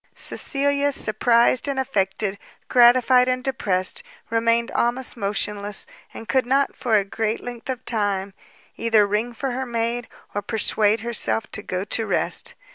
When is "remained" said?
4.31-4.71